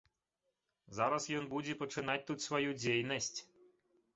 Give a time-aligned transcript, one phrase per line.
[0.99, 3.35] Зараз ён будзе пачынаць тут сваю дзейнасць.